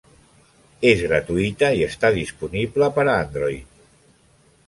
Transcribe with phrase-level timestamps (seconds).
[0.91, 3.79] És gratuïta i està disponible per a Android.